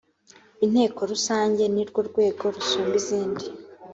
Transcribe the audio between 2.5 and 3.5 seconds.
rusumba izindi